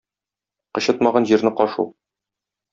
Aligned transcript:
Кычытмаган 0.77 1.29
җирне 1.33 1.53
кашу 1.61 1.71